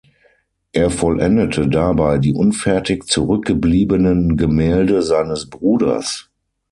[0.71, 6.31] Er vollendete dabei die unfertig zurück gebliebenen Gemälde seines Bruders.